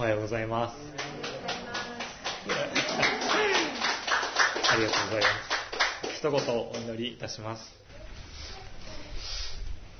[0.00, 0.76] おはようございます。
[4.72, 5.28] ありがとうございま
[6.08, 6.16] す。
[6.16, 7.70] 一言お祈りいたします。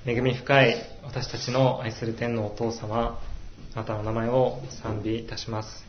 [0.07, 3.21] 恵み深い私たちの愛する天のお父様、
[3.75, 5.85] あなたの名前を賛美いたします。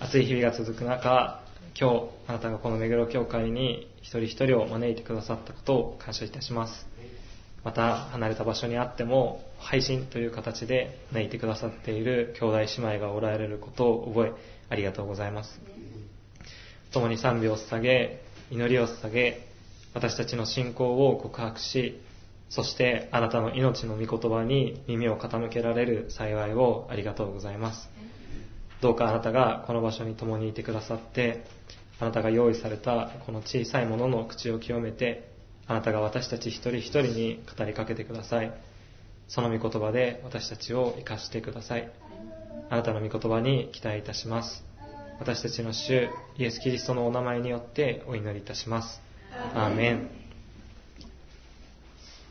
[0.00, 1.42] 暑い日々が続く中、
[1.78, 6.91] 今日あなたがこの目黒教会に一人一人を招いてくださったことを感謝いたします。
[7.64, 14.32] また離れた場所にあっても配信という形で泣いてくださっている兄弟姉妹がおられることを覚え
[14.68, 15.60] ありがとうございます。
[16.92, 19.46] 共に賛美を捧げ祈りを捧げ
[19.94, 22.00] 私たちの信仰を告白し
[22.50, 27.88] そしてあなたの命の御言葉に耳を傾けられる幸いをありがとうございます。
[28.82, 31.44] どうかあなたがこの場所に共にいてくださって
[32.00, 35.31] あなたが用意されたこの小さいものの口を清めて
[35.66, 38.52] あなたが私たち一人一人に語りかけてください。
[39.28, 41.90] その御言葉で私たちを生かしてください。
[42.68, 44.64] あなたの御言葉に期待いたします。
[45.20, 49.00] 私たちの主、イエス・キリストのお名前によってお祈りいたします。
[49.54, 50.10] アーメン。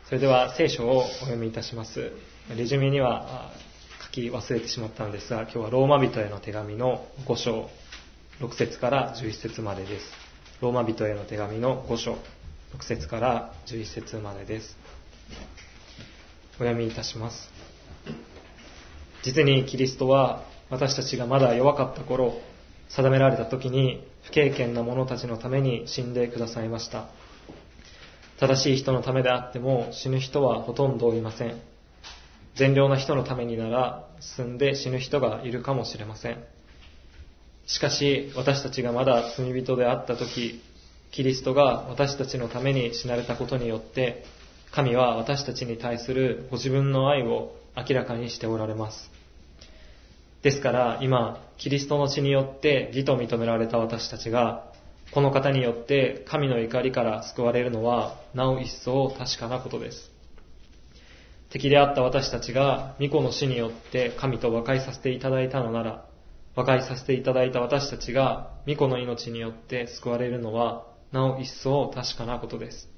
[0.06, 2.12] それでは聖書をお読みいたします。
[2.54, 3.50] レジュメには
[4.04, 7.70] 書き忘れてしまったのですが、今日はローマ人への手紙の5章、
[8.40, 10.04] 6節から11節までです。
[10.60, 12.18] ローマ人への手紙の5章、
[12.76, 14.76] 6節から11節までです。
[16.54, 17.50] お読みいたします。
[19.22, 22.40] 実にキリストは私たちがまだ弱かった頃、
[22.88, 27.08] 定められた時に不経験な者たちのために死んでくださいました。
[28.40, 31.60] 正しい人のためであっても死ぬ人はほとんどいません。
[32.56, 36.42] 善良な人のためになら死んで死ぬ人がいるかもしれません。
[37.66, 40.62] しかし私たちがまだ罪人であった時、
[41.12, 44.24] キリストが私たちのために死なれたことによって、
[44.70, 49.10] 神は私たちに対するご自分の愛を明らかにしておられます。
[50.42, 54.72] ですから今、キリストの血によって義と認められた私たちが、
[55.12, 60.10] この方によって神の怒りから救われるのは、なお一層確かなことです。
[61.50, 66.06] 敵であった私たちが、御子の死によって神と和解させていただいたのなら、
[66.56, 72.88] 和解させていただいた私たちが、御子の命によって救われるのは、なお一層確かなことです。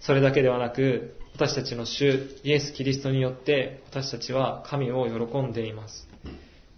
[0.00, 6.08] それだけではなく、私たちの主イエス・キリストによって私たちは神を喜んでいます。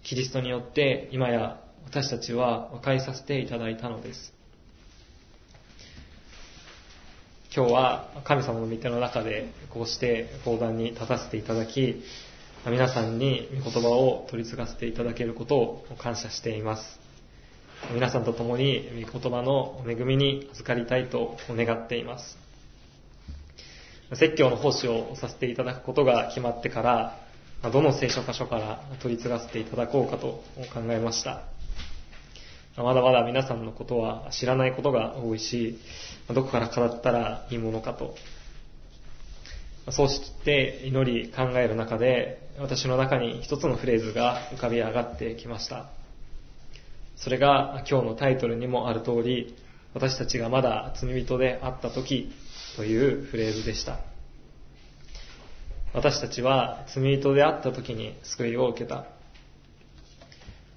[0.03, 4.33] キリストによって今や私たちは和解させていただいたのです。
[7.55, 12.03] 今日は神様の御手の中でこうして講談に立たせていただき、
[12.67, 17.08] 皆さんに御言葉を取り継がせていただけることを感謝しています。
[17.95, 22.37] 皆さんと共に御言葉の恵みに預かりたいと願っています。
[24.15, 27.19] 説教の奉仕をさせていただくことが決まってから、
[27.71, 30.43] どの聖書箇所から取り継がせていただこうかと
[30.75, 31.43] 考えました。
[32.77, 35.79] まだまだ皆さんのことは知らないことが多いし、
[36.29, 38.15] どこから語ったらいいものかと。
[39.91, 45.98] そうして祈り考える中で、私の中に一つのフレーズが浮かび上がってきました。
[47.19, 49.57] それが今日のタイトルにもある通り、
[49.93, 52.31] 私たちがまだ罪人であった時
[52.77, 53.99] というフレーズでした。
[55.93, 59.07] 私たちは罪人であった時に救いを受けた。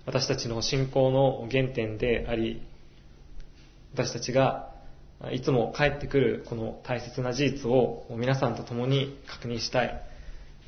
[0.08, 2.64] 私たちの信仰の原点であり、
[3.94, 4.72] 私たちが
[5.32, 10.04] いつも帰ってくるこの大切な事実を皆さんと共に確認したい。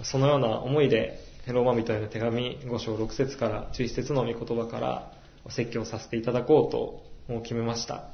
[0.04, 1.18] そのような思いで
[1.48, 5.13] ローマ人への手紙5章6節から11節の御言葉から
[5.46, 8.10] お説教させていただこうと決めました。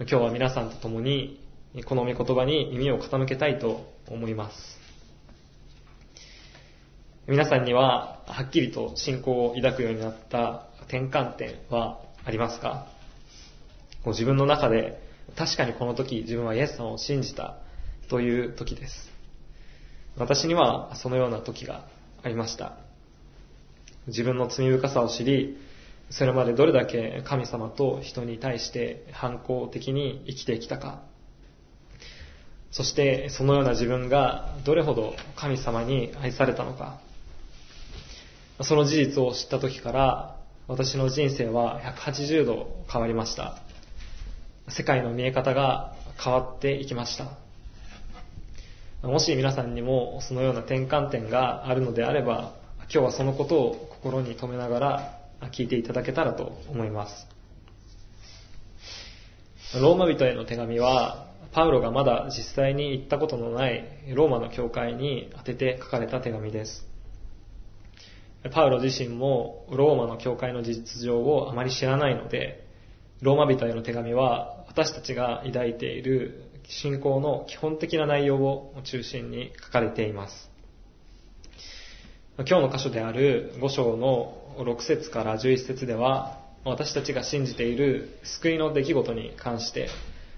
[0.00, 1.40] 今日は皆さんと共に
[1.84, 4.56] この御言葉に耳を傾けたいと思います。
[7.28, 12.86] 皆さんにははっきりと信仰を抱くようになった転換点はありますか？
[14.06, 15.00] 自分の中で
[15.36, 17.58] 確かにこの時自分はイエス様を信じた
[18.08, 19.10] という時です。
[20.16, 21.86] 私にはそのような時が
[22.24, 22.78] ありました。
[24.10, 25.56] 自分の罪深さを知り、
[26.10, 31.02] それまでどれだけ神様と人に対して反抗的に生きてきたか。
[32.70, 37.00] そしてそのような自分がどれほど神様に愛されたのか。
[38.62, 40.36] その事実を知った時から
[40.68, 43.56] 私の人生は180度変わりました。
[44.68, 47.26] 世界の見え方が変わっていきました。
[49.08, 52.52] もし皆さんにもそのような転換点があるのであれば、
[52.92, 55.20] 今日はそのことを心に留めながら
[55.52, 57.28] 聞いていただけたらと思います。
[59.80, 66.84] ローマ人への手紙は、パウロがまだ実際に行ったことのないローマの教会に宛てて書かれた手紙です。
[68.52, 72.66] パウロ自身もローマの教会の事実情をあまり知らないので、
[73.22, 80.49] ローマ人への手紙は私たちが抱いている信仰の基本的な内容を中心に書かれています。
[82.46, 89.90] 今日の箇所である5章の6節から11節では、私たちが信じている救いの出来事に関して、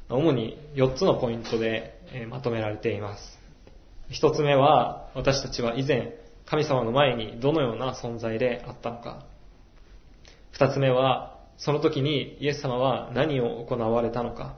[0.09, 1.95] 主に4つのポイントで
[2.29, 3.39] まとめられています。
[4.11, 9.25] 1つ目は、私たちは以前、神様の前にどのような存在であったのか。
[10.59, 14.57] 2つ目は、その時にイエス様は何を行われたのか。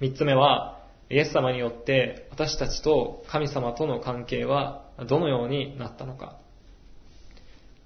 [0.00, 6.38] 3つ目は、イエス様によって私たちと神様との関係はどのようになったのか。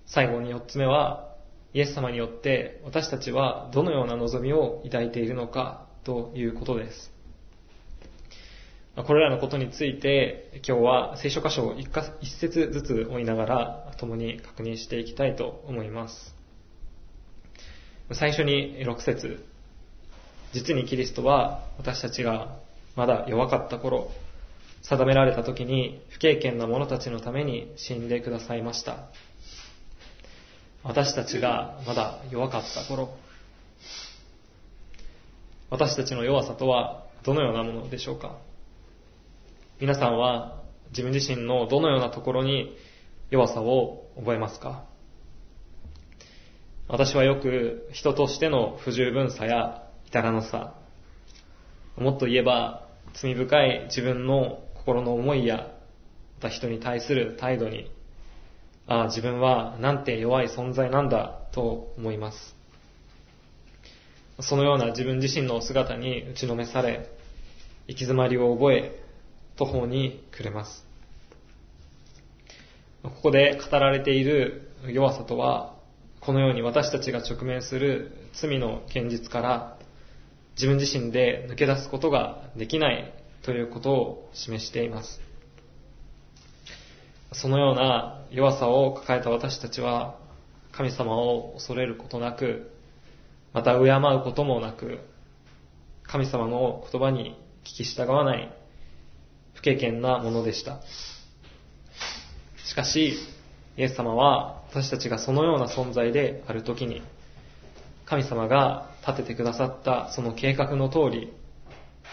[0.06, 1.30] 最後に4つ目は、
[1.72, 7.12] イエス様によって私たちはどのような望みを抱いているのかということです。
[8.96, 11.88] これらのことについて今日は聖書箇所を一
[12.40, 16.34] 節ずつ追いながら共に確認していきたいと思います。
[18.12, 19.46] 最初に6節
[20.52, 22.56] 実にキリストは私たちが
[22.96, 24.10] まだ弱かった頃、
[24.82, 29.08] 定められた時に不経験な者たちのために死んでくださいました。
[30.82, 33.10] 私たちがまだ弱かった頃、
[35.68, 38.38] 私たちの弱さとはどのようなものでしょうか？
[39.78, 42.76] 皆さんは自分自身のどのようなところに
[43.30, 44.84] 弱さを覚えますか？
[46.88, 50.74] 私はよく人としての不十分さや至らなさ、
[51.96, 55.56] もっと言えば罪深い自分の心の思いや、
[56.36, 57.90] また人に対する態度に
[58.90, 62.56] ああ、自分はなんて弱い存在なんだと思います。
[64.40, 67.08] そのような自分自身の姿に打ちのめされ、
[67.86, 69.00] 行き詰まりを覚え、
[69.56, 70.84] 途方に暮れます。
[73.04, 75.76] ここで語られている弱さとは、
[76.20, 79.78] このように私たちが直面する罪の現実から
[80.56, 85.20] 自分自身で抜け出すことができないということを示しています。
[87.32, 90.18] そのような弱さを抱えた私たちは、
[90.72, 92.70] 神様を恐れることなく、
[93.52, 95.00] また敬うこともなく、
[96.04, 98.52] 神様の言葉に聞き従わない
[99.54, 100.80] 不経験なものでした。
[102.64, 103.14] しかし、
[103.76, 107.02] イエス様は私たちがそのような存在であるときに、
[108.06, 111.32] 神様が立ててくださったその計画の通り、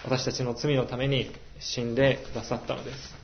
[0.04, 3.16] 私たちの罪のために死んでくださったのです。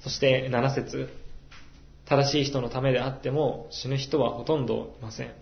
[0.00, 1.08] そして7節
[2.04, 5.32] 正しい人のためであっても死ぬ人はほとんどいません。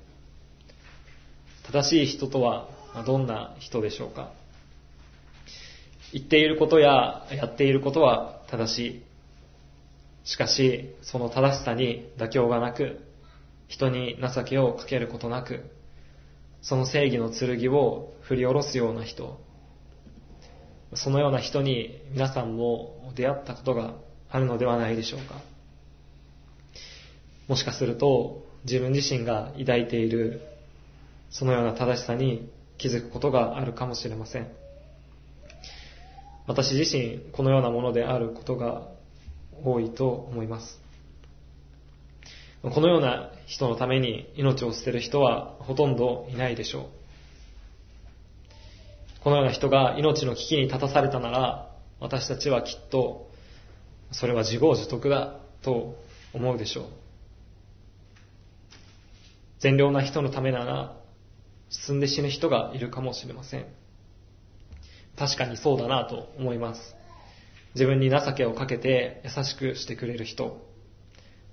[1.67, 2.69] 正しい人とは
[3.07, 4.33] どんな人でしょうか
[6.13, 9.03] 言っていることややっていることは正しい。
[10.25, 13.01] しかし、その正しさに妥協がなく、
[13.69, 15.71] 人に情けをかけることなく、
[16.65, 19.39] その正義の剣を振り下ろすような人、
[20.95, 23.95] そのような人に皆さんも出会ったことが
[24.31, 25.35] あるのではないでしょうか。
[27.49, 30.41] もしかすると自分自身が抱いている
[31.29, 34.49] そのような正しさに気づくことがあるかもしれません。
[36.47, 38.89] 私自身このようなものであることが
[39.63, 40.84] 多いと思います。
[42.71, 46.87] このような人のために命を捨てる人はほとんどいないでしょう。
[49.23, 53.31] このような人が命の危機に立たされたなら、私たちはきっと
[54.13, 55.97] それは自業自得だと
[56.33, 56.85] 思うでしょう。
[59.59, 60.97] 善良な人のためなら、
[61.69, 63.67] 進んで死ぬ人がいるかもしれません。
[65.19, 66.95] 確かにそうだなと思います。
[67.75, 70.64] 自分に情けをかけて優しくしてくれる人。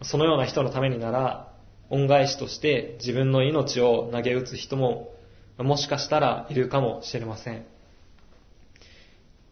[0.03, 1.53] そのような人のためになら、
[1.89, 5.13] 恩返しとして自分の命を投げ打つ人も、
[5.57, 7.65] もしかしたらいるかもしれません。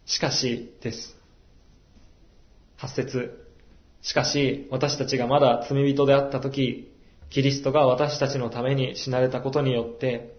[0.05, 1.17] しかしです。
[2.79, 3.45] 8節
[4.01, 6.91] しかし、私たちがまだ罪人であった時、
[7.29, 10.35] キリストが私たちのために死なれたことによって、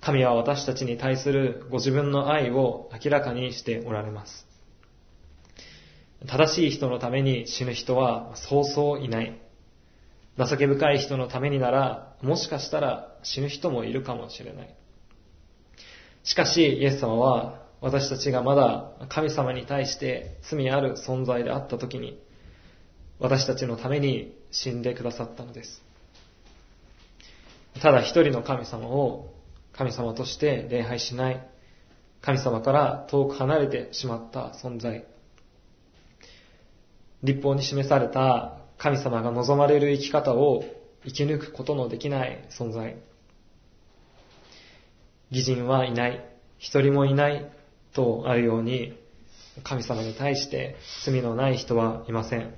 [0.00, 4.49] 神は私たちに対するご自分の愛を明らかにしておられます。
[6.26, 9.40] 正しい人のために死ぬ人はそうそういない。
[10.38, 14.74] 情け深い人のためになら、もしかしたら死ぬ人もいるかもしれない。
[16.24, 22.20] しかし、イエス様は私たちがまだ神様に対して罪ある存在であった時に、
[23.18, 25.82] 私たちのために死んでくださったのです。
[27.80, 29.32] ただ一人の神様を
[29.72, 31.46] 神様として礼拝しない、
[32.20, 35.06] 神様から遠く離れてしまった存在。
[37.22, 40.64] 立法に示された神様が望まれる生き方を
[41.04, 42.96] 生き抜くことのできない存在。
[45.30, 46.24] 義人はいない、
[46.58, 47.50] 一人もいない
[47.92, 48.98] とあるように、
[49.62, 52.54] 神様に対して罪のない人はいません。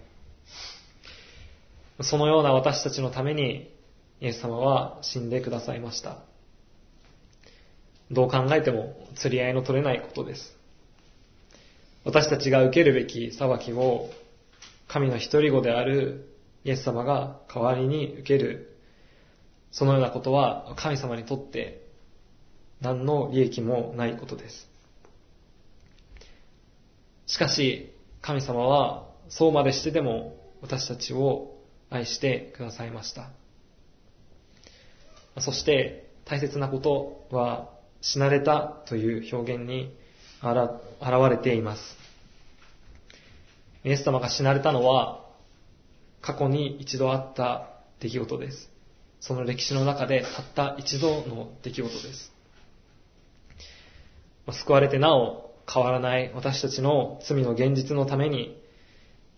[2.00, 3.71] そのような私たちのために
[4.21, 6.19] イエス様は死んでくださいました。
[8.11, 10.57] どう考えても釣り合いの取れないことです。
[12.04, 14.11] 私たちが受けるべき裁きを
[14.89, 16.29] 神の一人子である
[16.65, 18.77] イエス様が代わりに受ける、
[19.71, 21.87] そのようなことは神様にとって
[22.81, 24.69] 何の利益もないことです。
[27.27, 31.57] しかし、神様はそうまでしてでも私たちを
[31.91, 33.31] 愛してくださいました。
[35.41, 37.71] そして大切なことは
[38.01, 39.97] 死なれたという表現に
[40.43, 42.02] 現れています。
[43.85, 45.25] イエス様が死なれたのは
[46.21, 47.69] 過去に一度あった
[48.01, 48.71] 出来事です。
[49.21, 52.33] その歴史の中でたった一度の出来事です。
[54.51, 58.61] 救われてなお変わらない私たちの罪の現実のために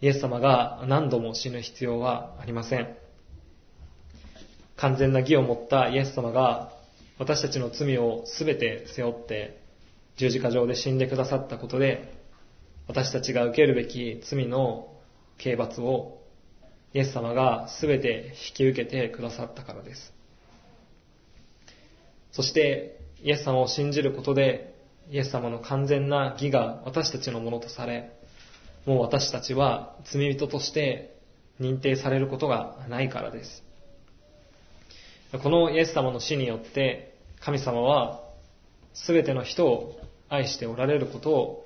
[0.00, 2.96] イエス様が何度も死ぬ必要はありません。
[4.76, 6.72] 完全な義を持ったイエス様が
[7.18, 9.62] 私たちの罪をすべて背負って
[10.16, 12.23] 十字架上で死んでくださったことで
[12.86, 14.88] 私たちが受けるべき罪の
[15.38, 16.20] 刑罰を
[16.92, 20.12] イエス様がすべて引き受けてくださったからです。
[22.32, 24.74] そしてイエス様を信じることで
[25.10, 28.10] イエス様の完全な義が私たちのものとされ
[28.86, 31.16] もう私たちは罪人として
[31.60, 33.62] 認定されることがないからです。
[35.42, 38.20] このイエス様の死によって神様は
[39.06, 39.96] 全ての人を
[40.28, 41.63] 愛しておられることを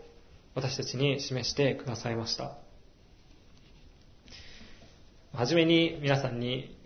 [0.58, 2.56] 私たちに示してくださいました。
[5.32, 6.76] はじめに皆さんに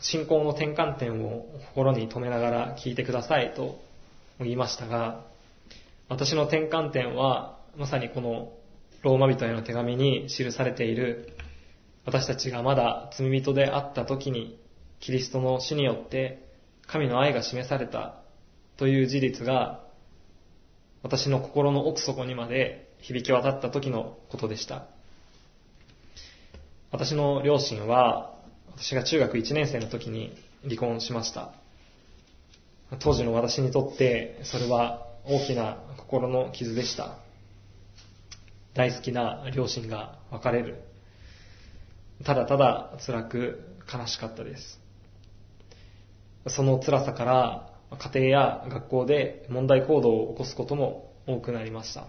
[0.00, 3.78] 信仰の転換点を心に留めながら聞いてくださいと
[4.38, 5.26] 言いましたが、
[6.08, 8.54] 私の転換点はまさにこの
[9.02, 11.36] ローマ人への手紙に記されている
[12.06, 14.58] 私たちがまだ罪人であった時に
[15.00, 16.48] キリストの死によって
[16.86, 18.22] 神の愛が示された
[18.78, 19.84] という事実が
[21.02, 24.86] 私の心の奥底にまで響き渡った時のことでした。
[26.90, 28.34] 私の両親は
[28.76, 31.52] 私が中学1年生の時に離婚しました。
[33.00, 37.18] 当時の私にとってそれは大きな心の傷でした。
[38.74, 40.76] 大好きな両親が別れる。
[42.24, 43.60] ただただ辛く
[43.92, 44.80] 悲しかったです。
[46.46, 52.06] その辛さから家庭や学校で問題行動を起こすことも多くなりました。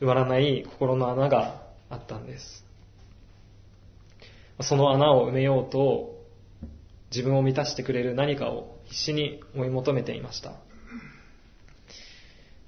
[0.00, 2.64] 埋まらない心の穴があったんです。
[4.60, 6.14] その穴を埋めようと
[7.10, 10.54] 自分を満たしてくれる何かを必死に追い求めていました。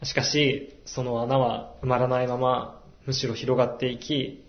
[0.05, 4.45] しかし、その穴は埋まらないまま、むしろ広がっていき、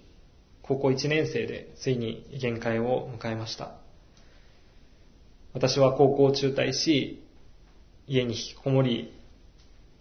[0.62, 3.72] 高校1年生でついに限界を迎えました。
[5.54, 7.24] 私は高校を中退し、
[8.08, 9.14] 家に引きこもり、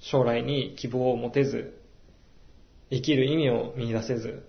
[0.01, 1.81] 将来に希望を持てず、
[2.91, 4.49] 生きる意味を見出せず、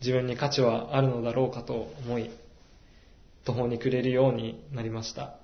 [0.00, 2.30] 自分に価値はあるのだろうかと思い、
[3.44, 5.36] 途方に暮れるようになりました。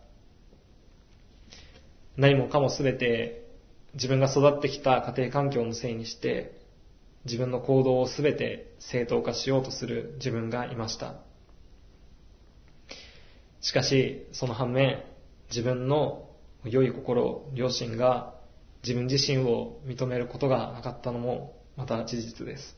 [2.17, 3.49] 何もかもすべて
[3.95, 6.59] 自分が育ってきた家庭環境のせいにして、
[7.25, 11.15] 自分の行動をすべて正当化しようとする自分がいました。
[13.61, 15.05] しかし、その反面、
[15.51, 16.29] 自分の
[16.65, 18.35] 良い心、良心が
[18.83, 22.77] 自分自身を認めることがなかったのもまた事実です。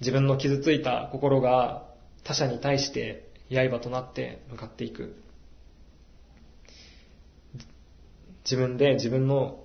[0.00, 1.88] 自分の傷ついた心が
[2.22, 5.16] 他者に対して刃となって向かっていく。
[8.44, 9.64] 自分で自分の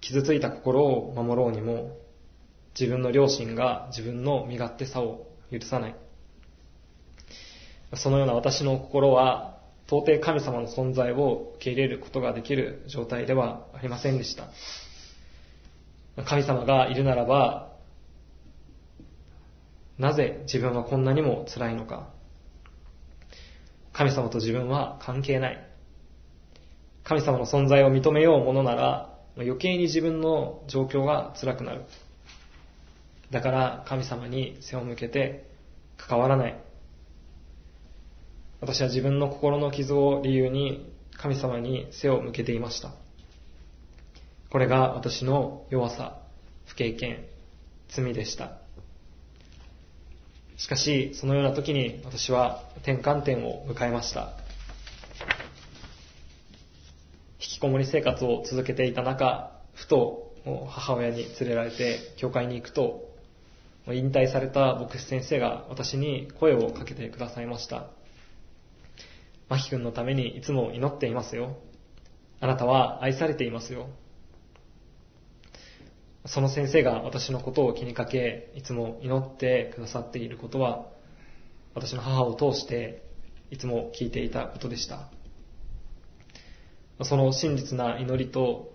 [0.00, 1.96] 傷ついた心を守ろうにも、
[2.78, 5.96] 自分の良心が自分の身勝手さを許さない。
[7.94, 14.48] そのような私の心は、到底神様の存在を受け入れることができる状態ではありませんでした。
[16.24, 17.70] 神様がいるならば、
[19.98, 22.08] なぜ自分はこんなにも辛いのか。
[23.92, 25.66] 神様と自分は関係ない。
[27.04, 31.82] 神様の存在を認めようものなら、余計に自分の状況が辛くなる。
[33.30, 35.48] だから神様に背を向けて
[35.96, 36.58] 関わらない。
[38.60, 42.92] 私は自分の心の傷を理由に神様に背を向けていました。
[44.50, 46.20] これが私の弱さ、
[46.66, 47.24] 不経験、
[47.88, 48.58] 罪でした。
[50.56, 54.32] しかし、そのような時に私は転換点を迎えました。
[57.38, 60.32] 引きこもり生活を続けていた中、ふと
[60.68, 63.08] 母親に連れられて教会に行くと、
[63.86, 67.86] 引退された牧師先生が私に声をかけてくださいました。
[69.48, 71.56] マヒ君のためにいつも祈っていますよ。
[72.40, 73.88] あなたは愛されていますよ。
[76.26, 80.86] その先生が私のことを気にかけ、いつも祈ってくださっていることは、
[81.74, 83.02] 私の母を通して
[83.50, 85.08] いつも聞いていたことでした。
[87.04, 88.72] その真実な祈りと、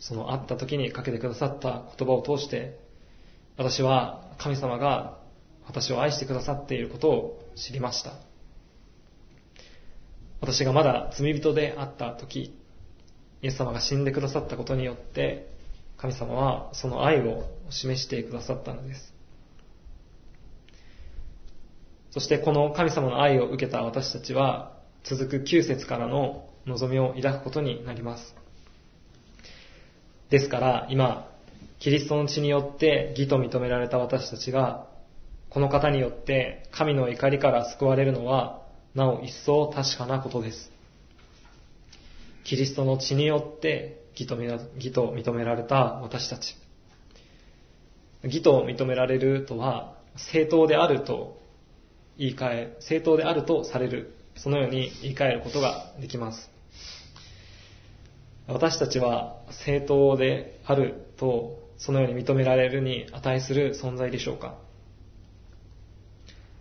[0.00, 2.80] その会った時にかけてくださった言葉を通して、
[3.56, 5.18] 私は神様が
[5.66, 8.14] 私を愛してくださっていることを知りました。
[10.40, 12.58] 私がまだ罪人であった時、
[13.42, 15.49] イエス様が死んでくださったことによって、
[16.00, 19.12] 神様はその愛を示してくださったのです。
[22.10, 24.72] そしてこの神様の愛を受けた私たちは、
[25.04, 28.34] 続く9節からの望みを抱くことになります。
[30.30, 31.28] ですから今、
[31.78, 34.86] キリストの血によって義と認められた私たちが、
[35.50, 38.62] この方によって神の怒りから救われるのは、
[38.94, 40.72] なお一層確かなことです。
[42.44, 46.56] キリストの血によって義と認められた私たち。
[48.22, 51.40] 義と認められるとは、正当であると
[52.18, 54.14] 言い換え、正当であるとされる。
[54.36, 56.50] そのように言い換えることができます。
[58.46, 64.58] 私たちは正当であると、そのように認められるに値する存在でしょうか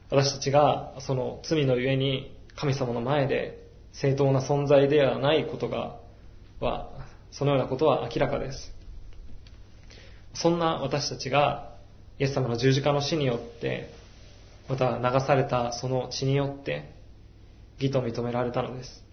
[0.09, 5.97] 私たちがその罪のゆえに神様の前で正当な存在ではないことが、
[6.59, 6.89] は、
[7.31, 8.71] そのようなことは明らかです。
[10.33, 11.75] そんな私たちが、
[12.17, 13.89] イエス様の十字架の死によって、
[14.67, 16.93] また流されたその血によって、
[17.79, 19.03] 義と認められたのです。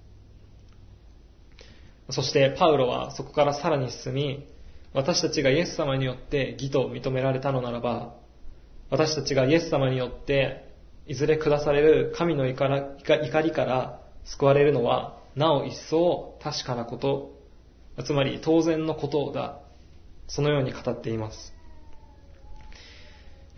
[2.11, 4.47] そしてパウロはそこからさらに進み、
[4.93, 8.15] 私たちがイエス様によって義と認められたのならば、
[8.91, 10.73] 私たちがイエス様によって
[11.07, 12.67] いずれ下される神の怒
[13.43, 17.37] りから救われるのは、なお一層確かなこと、
[18.05, 19.61] つまり当然のことだ。
[20.29, 21.55] そのように語っています。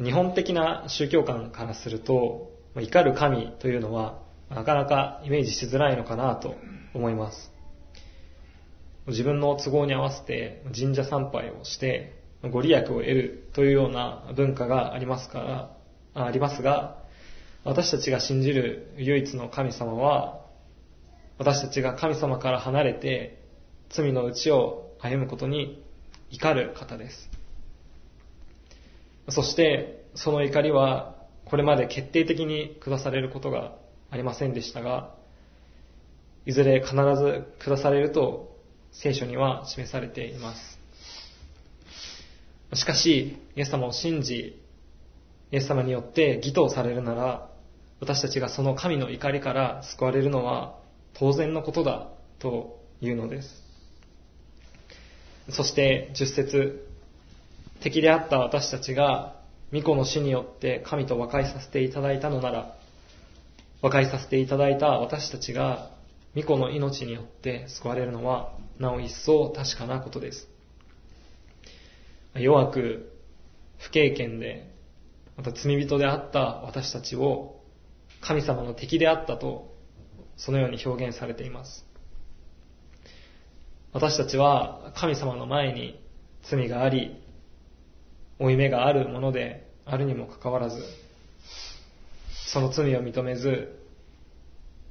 [0.03, 6.55] 日本的な宗教観からすると、怒る神というのは、なかなかイメージしづらいのかなと
[6.95, 7.53] 思います。
[9.07, 12.15] 自分の都合に合わせて神社参拝をして、
[12.53, 15.41] ご利益を得るというような文化がありますか
[16.15, 16.99] ら、ありますが、
[17.65, 20.41] 私たちが信じる唯一の神様は、
[21.39, 23.43] 私たちが神様から離れて
[23.91, 25.83] 罪の内を歩むことに
[26.31, 27.31] 怒る方です。
[29.31, 33.77] そして、その怒りは、これまで決定的に下されることが
[34.11, 35.15] ありませんでしたが、
[36.45, 38.57] いずれ必ず下されると
[38.91, 40.79] 聖書には示されています。
[42.75, 44.61] しかし、イエス様を信じ、
[45.53, 47.51] イエス様によって義とされるなら、
[48.01, 50.79] 私たちがその神の怒りから救われるのは
[51.19, 53.49] 当然のことだというのです。
[55.51, 56.89] そして10節
[57.81, 59.37] 敵であった私たちが
[59.71, 62.77] 巫女の死によって神と和解させていただいたのなら、
[63.83, 65.91] 和解させていただいた私たちが
[66.35, 70.49] 巫女の命によって救われるのはなお一層確かなことです。
[72.35, 73.13] 弱く
[73.79, 74.71] 不経験で
[75.37, 77.61] また罪人であった私たちを
[78.21, 79.78] 神様の敵であったと
[80.39, 81.85] そのように表現されています。
[83.93, 86.01] 私たちは神様の前に
[86.43, 87.21] 罪があり、
[88.39, 90.83] 負い目があるものであるにもかかわらず、
[92.31, 93.79] その罪を認めず、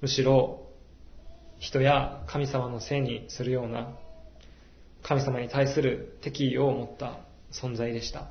[0.01, 0.67] むしろ
[1.59, 3.95] 人や神様のせいにするような
[5.01, 7.19] 神様に対する敵意を持った
[7.51, 8.27] 存在でした。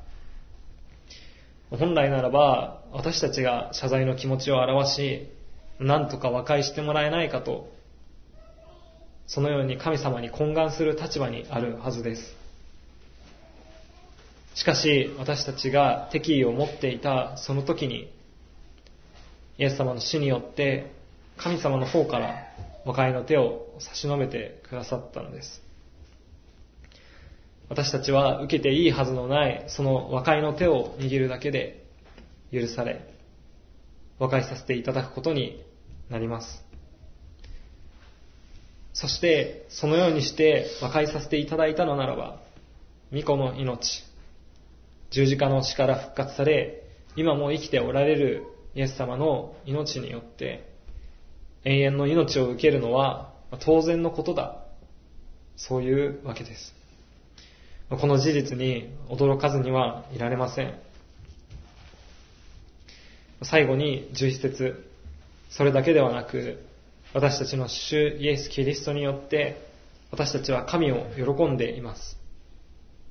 [1.71, 5.36] 本来ならば私たちが謝罪の気持ちを表し、
[5.79, 7.73] 何とか和解してもらえないかと、
[9.27, 12.35] そのように神様に懇願する立場にあるはずです。
[14.55, 18.11] しかし、私たちが敵意を持っていたその時に、
[19.59, 20.93] イエス様の死によって、
[21.37, 22.37] 神様の方から
[22.87, 25.61] 和解の手を差し伸べてくださったのです。
[27.69, 31.85] 私たちは受けていいはずのないその和解の手を握るだけで
[32.53, 33.03] 許され、
[34.19, 35.66] 和解させていただくことに
[36.11, 36.65] なります。
[38.93, 42.41] そして、そのようにして和解させていただいたのならば、
[43.11, 44.05] 巫女の命、
[45.11, 46.83] 十字架の死から復活され、
[47.15, 50.71] 今も生きておられるイエス様の命によって
[51.65, 54.63] 永遠の命を受けるのは当然のことだ。
[55.57, 56.75] そういうわけです。
[57.89, 60.79] この事実に驚かずにはいられません。
[63.43, 64.91] 最後に11節
[65.51, 66.63] それだけではなく、
[67.15, 69.65] 私たちの主イエス・キリストによって、
[70.11, 72.19] 私たちは神を喜んでいます。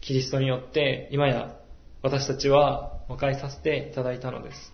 [0.02, 1.56] キリストによって今や
[2.04, 4.74] 私たちは和解させていただいたのです。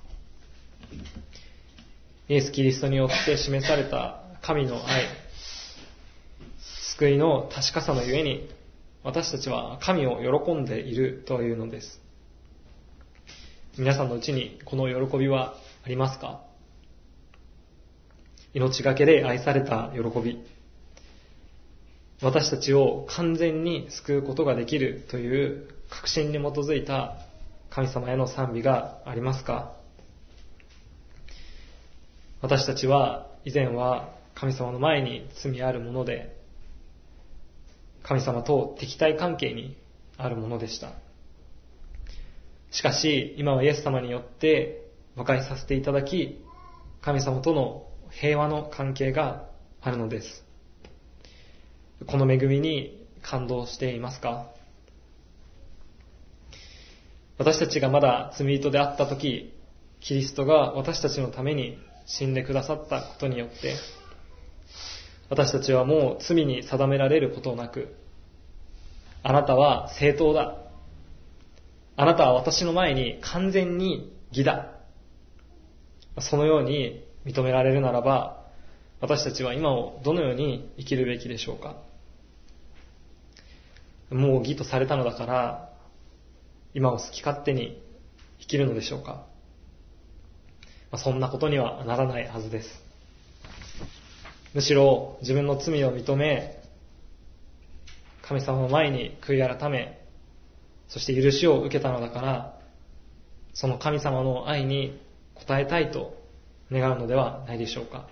[2.28, 5.06] イエス・キリストによって示された神の愛、
[6.98, 8.50] 救いの確かさのゆえに、
[9.04, 12.02] 私たちは神を喜んでいるというのです。
[13.78, 16.42] 皆さんのうちにこの喜びはありますか？
[18.54, 20.40] 命がけで愛された喜び。
[22.22, 27.18] 私たちを完全に救うことができるという確信に基づいた
[27.70, 29.72] 神様への賛美がありますか？
[32.42, 36.36] 私たちは以前は神様の前に罪あるもので
[38.04, 39.78] 神様と敵対関係に
[40.18, 40.92] あるものでした。
[42.72, 46.44] しかし今はイエス様によって和解させていただき
[47.02, 47.88] 神様との
[48.20, 49.48] 平和の関係が
[49.82, 50.44] あるのです。
[52.08, 54.48] この恵みに感動していますか？
[57.38, 59.54] 私たちがまだ罪人であった時、
[60.00, 63.76] キリストが私たちのために死んでくださったことによって、
[65.30, 67.96] 私たちはもう罪に定められることなく、
[69.24, 70.58] あなたは正当だ。
[71.96, 74.76] あなたは私の前に完全に義だ。
[76.20, 78.46] そのように認められるならば、
[79.00, 81.76] 私たちは今をどのように生きるべきでしょうか
[84.12, 85.74] もう義とされたのだから、
[86.74, 87.82] 今を好き勝手に
[88.40, 89.26] 生きるのでしょうか、
[90.92, 92.70] まあ、そんなことにはならないはずです。
[94.54, 96.62] むしろ自分の罪を認め、
[98.22, 100.00] 神様の前に悔い改め、
[100.88, 102.60] そして許しを受けたのだから、
[103.54, 105.02] その神様の愛に
[105.36, 106.21] 応えたいと
[106.72, 108.08] 願うのではないでしょうか。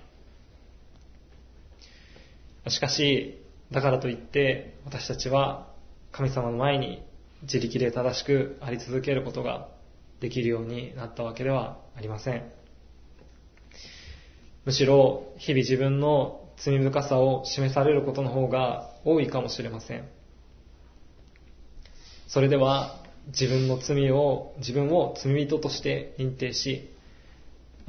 [2.67, 3.41] しかし、
[3.71, 5.67] だからといって私たちは
[6.11, 7.03] 神様の前に
[7.43, 9.69] 自力で正しくあり続けることが
[10.19, 12.51] できるようになったわけではありません。
[14.65, 20.07] むしろ日々自分の罪深さを示されることの方が多いかもしれません。
[22.27, 26.89] それでは自分の罪を、自分を罪人として認定し、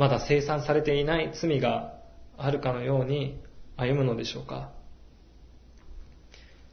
[0.00, 1.92] まだ生産されていない罪が
[2.38, 3.38] あるかのように
[3.76, 4.70] 歩むのでしょうか？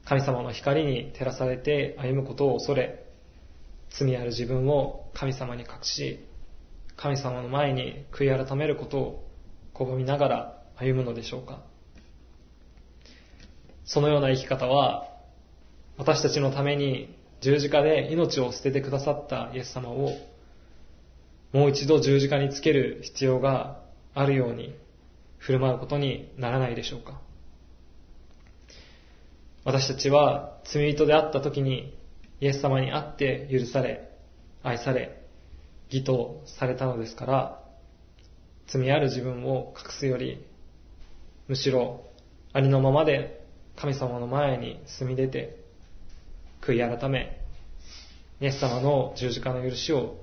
[0.06, 3.04] 神様の光に照らされて歩むことを恐れ、
[3.90, 6.26] 罪ある自分を神様に隠し、
[6.96, 9.28] 神様の前に悔い改めることを
[9.74, 11.60] 拒みながら歩むのでしょうか？
[13.84, 15.06] そのような生き方は、
[15.98, 20.12] 私たちのために十字架で命を捨ててくださったイエス様を、
[21.58, 23.82] もう一度十字架につける必要が
[24.14, 24.76] あるように
[25.40, 27.20] 振る舞うことにならないでしょうか？
[29.66, 31.98] 私たちは罪人であった時に
[32.42, 34.08] イエス様に会って許され、
[34.62, 35.20] 愛され、
[35.90, 37.64] 義とされたのですから、
[38.68, 40.46] 罪ある自分を隠すより、
[41.48, 42.04] むしろ
[42.54, 43.44] ありのままで
[43.78, 45.58] 神様の前に住み出て、
[46.62, 47.42] 悔い改め、
[48.42, 50.18] イエス様の十字架の許しを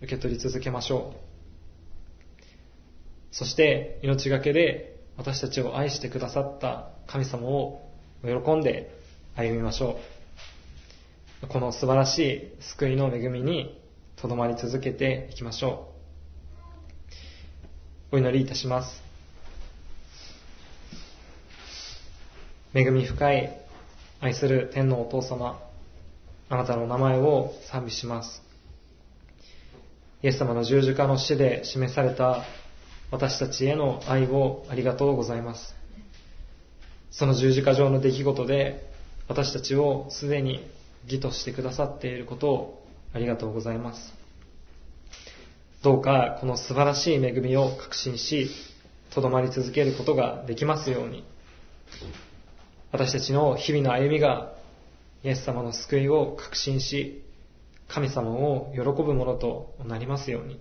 [0.00, 1.28] 受け取り続けましょう。
[3.30, 7.88] そして命がけで私たちを愛してくださった神様を
[8.22, 8.90] 喜んで
[9.36, 9.98] 歩みましょ
[11.42, 11.46] う。
[11.46, 13.80] この素晴らしい救いの恵みに
[14.16, 15.92] とどまり続けていきましょ
[18.12, 18.16] う。
[18.16, 19.02] お祈りいたします。
[22.74, 23.56] 恵み深い
[24.20, 25.60] 愛する天のお父様、
[26.48, 28.47] あなたの名前を賛美します。
[30.20, 32.42] イエス様の十字架の死で示された
[33.12, 35.76] 私たちへの愛をありがとうございます。
[37.12, 38.90] その十字架上の出来事で
[39.28, 40.68] 私たちをすでに
[41.04, 44.12] 義としてくださっていることをありがとうございます。
[45.84, 48.50] どうかこの素晴らしい恵みを確信し、
[49.10, 51.24] とどまり続けることができますように、
[52.90, 54.52] 私たちの日々の歩みが
[55.22, 57.22] イエス様の救いを確信し、
[57.88, 60.60] 神様を喜ぶものとなりますように。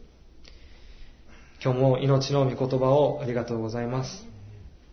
[1.63, 4.25] 今日も命の御言葉をありがとうございます。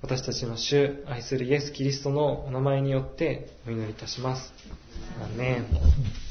[0.02, 4.52] 私たちの主、愛するイエス・キリストのお名前によってお祈りいたします。
[5.22, 6.23] アメン